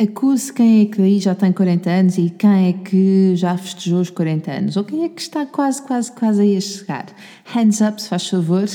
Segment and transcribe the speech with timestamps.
[0.00, 4.00] Acuse quem é que daí já tem 40 anos e quem é que já festejou
[4.00, 7.06] os 40 anos, ou quem é que está quase, quase, quase aí a chegar.
[7.46, 8.68] Hands up, se faz favor,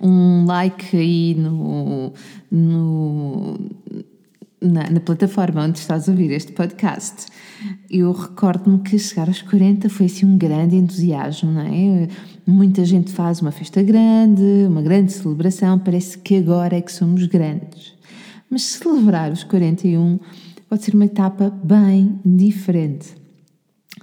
[0.00, 2.12] um like aí no,
[2.52, 3.58] no
[4.60, 7.26] na, na, plataforma onde estás a ouvir este podcast.
[7.90, 12.08] Eu recordo-me que chegar aos 40 foi assim um grande entusiasmo, não é?
[12.46, 17.26] Muita gente faz uma festa grande, uma grande celebração, parece que agora é que somos
[17.26, 17.94] grandes.
[18.48, 20.18] Mas celebrar os 41
[20.70, 23.16] pode ser uma etapa bem diferente.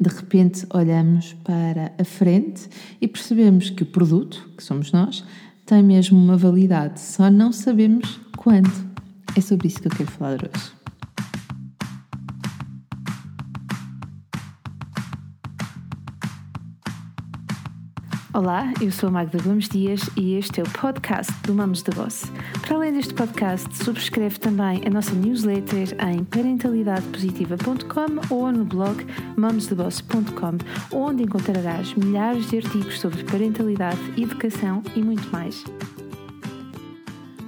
[0.00, 2.68] De repente olhamos para a frente
[3.00, 5.24] e percebemos que o produto, que somos nós,
[5.66, 8.70] tem mesmo uma validade, só não sabemos quando.
[9.36, 10.81] É sobre isso que eu quero falar hoje.
[18.34, 21.90] Olá, eu sou a Magda Gomes Dias e este é o podcast do Mamos de
[21.90, 22.32] Boss.
[22.62, 29.04] Para além deste podcast, subscreve também a nossa newsletter em parentalidadepositiva.com ou no blog
[29.36, 35.62] mamosdeboss.com, onde encontrarás milhares de artigos sobre parentalidade, educação e muito mais.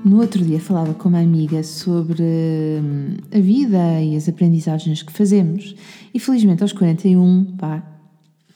[0.04, 5.14] No outro dia falava com uma amiga sobre hum, a vida e as aprendizagens que
[5.14, 5.74] fazemos
[6.12, 7.82] e felizmente aos 41, pá,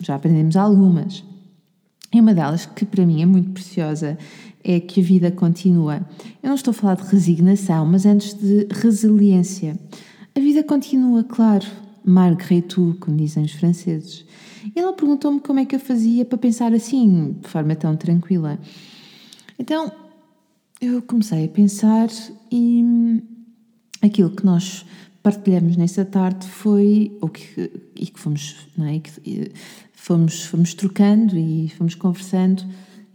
[0.02, 1.26] já aprendemos algumas.
[2.12, 4.16] E uma delas, que para mim é muito preciosa,
[4.64, 6.06] é que a vida continua.
[6.42, 9.78] Eu não estou a falar de resignação, mas antes de resiliência.
[10.34, 11.66] A vida continua, claro.
[12.04, 14.24] Marguerite tout, como dizem os franceses.
[14.74, 18.58] E ela perguntou-me como é que eu fazia para pensar assim, de forma tão tranquila.
[19.58, 19.92] Então,
[20.80, 22.08] eu comecei a pensar
[22.50, 23.22] e
[24.00, 24.86] aquilo que nós
[25.22, 28.98] partilhamos nessa tarde foi o que e que fomos, não é?
[28.98, 29.52] Que,
[29.92, 32.64] fomos, fomos trocando e fomos conversando.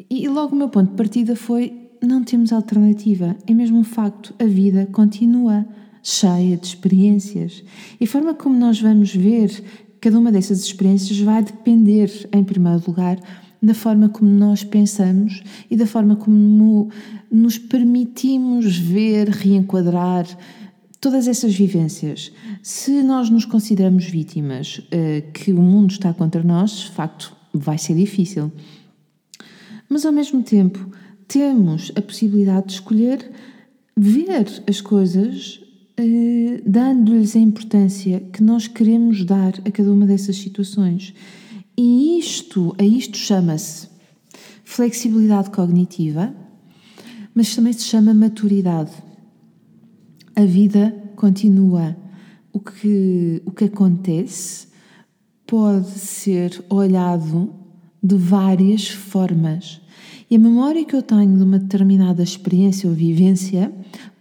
[0.09, 4.35] E logo o meu ponto de partida foi não temos alternativa, é mesmo um facto,
[4.37, 5.65] a vida continua
[6.03, 7.63] cheia de experiências.
[7.99, 9.63] E a forma como nós vamos ver
[10.01, 13.17] cada uma dessas experiências vai depender, em primeiro lugar,
[13.61, 15.41] da forma como nós pensamos
[15.71, 16.89] e da forma como
[17.31, 20.25] nos permitimos ver, reenquadrar
[21.03, 22.31] todas essas vivências.
[22.61, 27.77] Se nós nos consideramos vítimas, uh, que o mundo está contra nós, de facto, vai
[27.77, 28.49] ser difícil.
[29.89, 30.89] Mas ao mesmo tempo,
[31.27, 33.31] temos a possibilidade de escolher
[33.97, 35.59] ver as coisas
[35.99, 41.13] uh, dando-lhes a importância que nós queremos dar a cada uma dessas situações.
[41.77, 43.89] E isto, a isto chama-se
[44.63, 46.33] flexibilidade cognitiva,
[47.35, 48.93] mas também se chama maturidade
[50.35, 51.95] a vida continua.
[52.51, 54.67] O que, o que acontece
[55.45, 57.53] pode ser olhado
[58.01, 59.81] de várias formas.
[60.29, 63.71] E a memória que eu tenho de uma determinada experiência ou vivência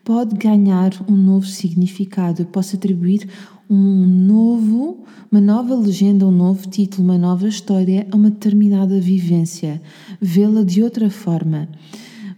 [0.05, 2.43] pode ganhar um novo significado.
[2.43, 3.29] Eu posso atribuir
[3.69, 9.81] um novo, uma nova legenda, um novo título, uma nova história a uma determinada vivência,
[10.21, 11.69] vê-la de outra forma.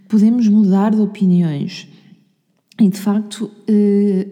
[0.09, 1.89] Podemos mudar de opiniões.
[2.81, 4.27] E de facto, eh,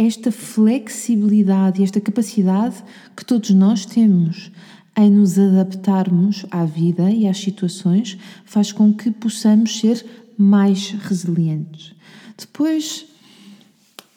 [0.00, 2.76] esta flexibilidade esta capacidade
[3.14, 4.50] que todos nós temos
[4.96, 10.04] em nos adaptarmos à vida e às situações faz com que possamos ser
[10.38, 11.94] mais resilientes.
[12.36, 13.06] Depois,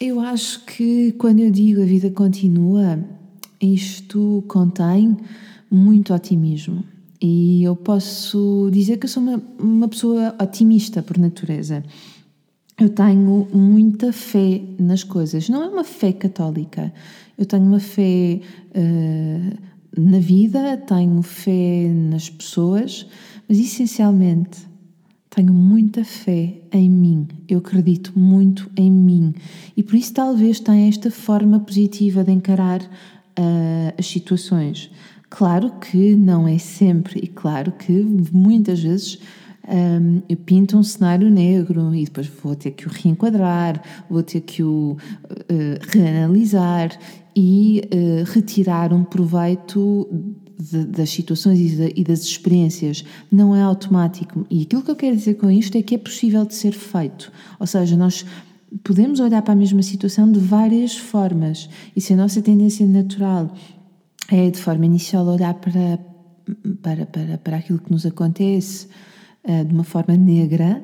[0.00, 2.98] eu acho que quando eu digo a vida continua,
[3.60, 5.16] isto contém
[5.70, 6.82] muito otimismo.
[7.20, 11.84] E eu posso dizer que eu sou uma, uma pessoa otimista por natureza
[12.78, 15.48] eu tenho muita fé nas coisas.
[15.48, 16.92] Não é uma fé católica.
[17.38, 18.40] Eu tenho uma fé
[18.74, 23.06] uh, na vida, tenho fé nas pessoas,
[23.48, 24.58] mas essencialmente
[25.30, 27.28] tenho muita fé em mim.
[27.48, 29.34] Eu acredito muito em mim.
[29.76, 34.90] E por isso talvez tenha esta forma positiva de encarar uh, as situações.
[35.30, 37.92] Claro que não é sempre, e claro que
[38.32, 39.18] muitas vezes
[39.68, 44.40] um, eu pinto um cenário negro e depois vou ter que o reenquadrar, vou ter
[44.40, 46.90] que o uh, reanalisar
[47.34, 50.08] e uh, retirar um proveito
[50.58, 53.04] de, das situações e, de, e das experiências.
[53.32, 54.46] Não é automático.
[54.50, 57.32] E aquilo que eu quero dizer com isto é que é possível de ser feito.
[57.58, 58.24] Ou seja, nós
[58.82, 61.70] podemos olhar para a mesma situação de várias formas.
[61.96, 63.52] E se a nossa tendência natural
[64.30, 65.98] é, de forma inicial, olhar para,
[66.82, 68.88] para, para, para aquilo que nos acontece
[69.44, 70.82] de uma forma negra,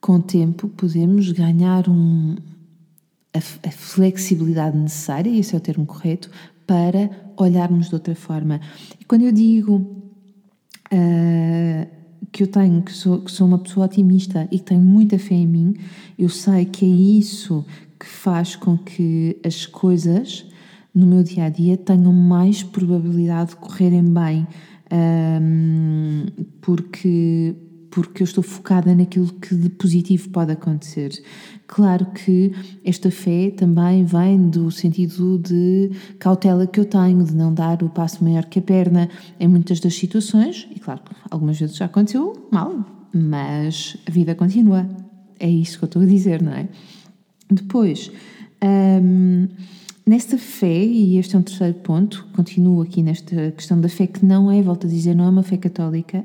[0.00, 2.36] com o tempo podemos ganhar um,
[3.34, 6.30] a, a flexibilidade necessária, esse é o termo correto,
[6.66, 8.60] para olharmos de outra forma.
[9.00, 9.76] E quando eu digo
[10.92, 11.86] uh,
[12.30, 15.34] que eu tenho, que sou, que sou uma pessoa otimista e que tenho muita fé
[15.34, 15.74] em mim,
[16.18, 17.64] eu sei que é isso
[17.98, 20.46] que faz com que as coisas
[20.94, 24.46] no meu dia a dia tenham mais probabilidade de correrem bem,
[24.92, 26.26] um,
[26.60, 27.54] porque
[27.90, 31.10] porque eu estou focada naquilo que de positivo pode acontecer.
[31.66, 32.52] Claro que
[32.84, 37.88] esta fé também vem do sentido de cautela que eu tenho, de não dar o
[37.88, 39.08] passo maior que a perna
[39.40, 41.00] em muitas das situações, e claro,
[41.30, 44.88] algumas vezes já aconteceu mal, mas a vida continua.
[45.40, 46.68] É isso que eu estou a dizer, não é?
[47.50, 48.10] Depois,
[48.62, 49.48] hum,
[50.08, 54.24] nesta fé, e este é um terceiro ponto, continuo aqui nesta questão da fé, que
[54.24, 56.24] não é, volto a dizer, não é uma fé católica,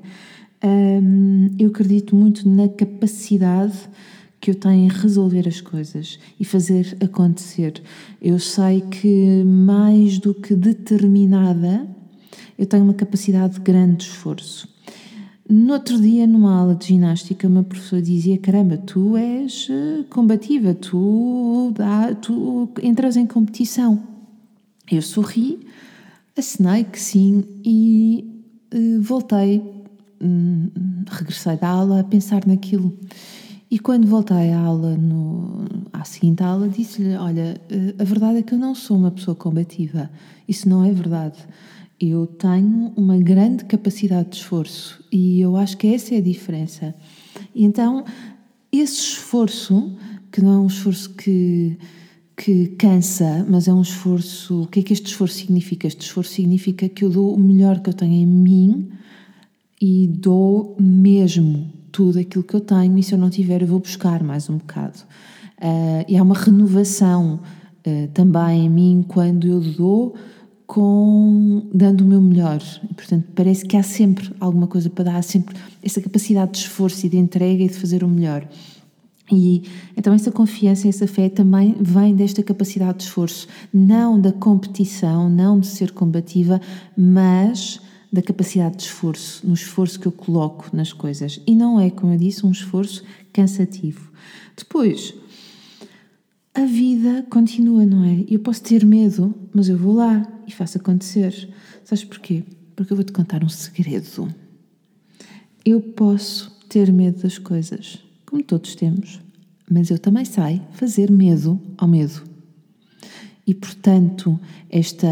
[0.63, 3.77] hum, eu acredito muito na capacidade
[4.39, 7.81] que eu tenho em resolver as coisas e fazer acontecer.
[8.21, 11.86] Eu sei que mais do que determinada,
[12.57, 14.73] eu tenho uma capacidade de grande esforço.
[15.55, 20.73] No outro dia, numa aula de ginástica, uma professora dizia: Caramba, tu és eh, combativa,
[20.73, 24.01] tu, dá, tu entras em competição.
[24.91, 25.59] Eu sorri,
[26.35, 29.61] assinei que sim e uh, voltei,
[30.19, 30.71] um,
[31.07, 32.97] regressei da aula a pensar naquilo.
[33.69, 38.41] E quando voltei à aula, no, à seguinte aula, disse-lhe: Olha, eh, a verdade é
[38.41, 40.09] que eu não sou uma pessoa combativa.
[40.47, 41.38] Isso não é verdade
[42.09, 46.95] eu tenho uma grande capacidade de esforço e eu acho que essa é a diferença.
[47.53, 48.03] E então,
[48.71, 49.95] esse esforço,
[50.31, 51.77] que não é um esforço que,
[52.35, 54.63] que cansa, mas é um esforço.
[54.63, 55.88] O que é que este esforço significa?
[55.88, 58.89] Este esforço significa que eu dou o melhor que eu tenho em mim
[59.81, 63.79] e dou mesmo tudo aquilo que eu tenho, e se eu não tiver, eu vou
[63.79, 65.00] buscar mais um bocado.
[65.59, 67.39] Uh, e há uma renovação
[67.85, 70.15] uh, também em mim quando eu dou
[70.74, 72.60] com dando o meu melhor.
[72.96, 77.06] Portanto, parece que há sempre alguma coisa para dar, há sempre essa capacidade de esforço
[77.06, 78.48] e de entrega e de fazer o melhor.
[79.31, 79.62] E
[79.96, 85.60] então essa confiança, essa fé também vem desta capacidade de esforço, não da competição, não
[85.60, 86.60] de ser combativa,
[86.98, 87.80] mas
[88.12, 91.40] da capacidade de esforço, no esforço que eu coloco nas coisas.
[91.46, 94.12] E não é, como eu disse, um esforço cansativo.
[94.58, 95.14] Depois,
[96.56, 98.25] a vida continua, não é?
[98.28, 101.50] Eu posso ter medo, mas eu vou lá e faço acontecer.
[101.84, 102.44] Sabes porquê?
[102.75, 104.34] Porque eu vou-te contar um segredo.
[105.66, 109.19] Eu posso ter medo das coisas, como todos temos,
[109.69, 112.24] mas eu também sei fazer medo ao medo.
[113.45, 115.07] E, portanto, esta,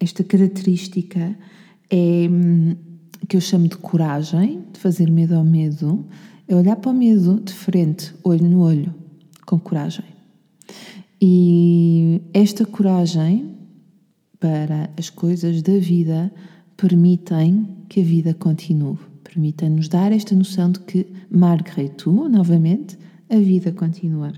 [0.00, 1.36] esta característica
[1.90, 2.28] é
[3.28, 6.04] que eu chamo de coragem, de fazer medo ao medo,
[6.48, 8.94] é olhar para o medo de frente, olho no olho
[9.46, 10.04] com coragem.
[11.20, 13.56] E esta coragem
[14.42, 16.32] para as coisas da vida
[16.76, 22.98] permitem que a vida continue, permitem-nos dar esta noção de que, Margaret, tu, novamente,
[23.30, 24.32] a vida continua.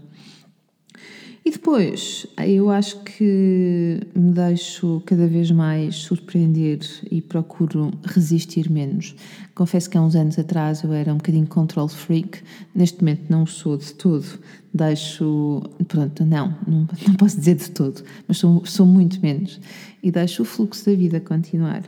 [1.46, 6.78] E depois, eu acho que me deixo cada vez mais surpreender
[7.10, 9.14] e procuro resistir menos.
[9.54, 12.40] Confesso que há uns anos atrás eu era um bocadinho control freak,
[12.74, 14.24] neste momento não sou de todo.
[14.72, 15.62] Deixo.
[15.86, 19.60] Pronto, não, não, não posso dizer de todo, mas sou, sou muito menos.
[20.02, 21.82] E deixo o fluxo da vida continuar.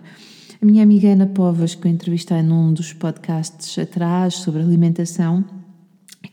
[0.60, 5.42] A minha amiga Ana Povas, que eu entrevistei num dos podcasts atrás sobre alimentação,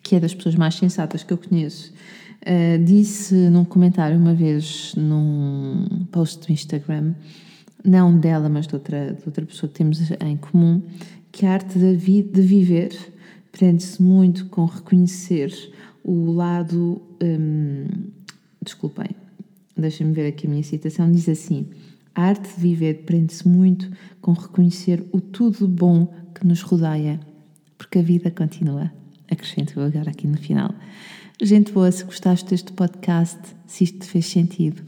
[0.02, 1.94] que é das pessoas mais sensatas que eu conheço,
[2.44, 7.14] Uh, disse num comentário uma vez num post do Instagram,
[7.86, 10.82] não dela, mas de outra, de outra pessoa que temos em comum,
[11.32, 12.92] que a arte de, vi, de viver
[13.52, 15.54] prende-se muito com reconhecer
[16.04, 17.02] o lado.
[17.22, 17.88] Um,
[18.62, 19.10] desculpem,
[19.78, 21.10] deixem-me ver aqui a minha citação.
[21.10, 21.68] Diz assim:
[22.14, 27.20] A arte de viver prende-se muito com reconhecer o tudo bom que nos rodeia,
[27.78, 28.92] porque a vida continua.
[29.32, 30.74] Acrescento agora aqui no final.
[31.42, 34.84] Gente boa, se gostaste deste podcast, se isto te fez sentido,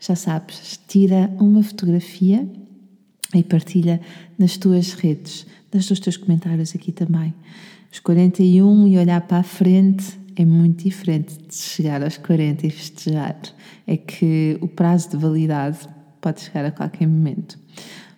[0.00, 2.48] já sabes, tira uma fotografia
[3.34, 4.00] e partilha
[4.38, 5.46] nas tuas redes.
[5.70, 7.34] Deixa os teus comentários aqui também.
[7.92, 12.70] Os 41 e olhar para a frente é muito diferente de chegar aos 40 e
[12.70, 13.36] festejar.
[13.86, 15.80] É que o prazo de validade
[16.20, 17.58] pode chegar a qualquer momento.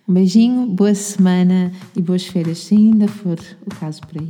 [0.07, 4.29] Um beijinho, boa semana e boas férias, se ainda for o caso por aí.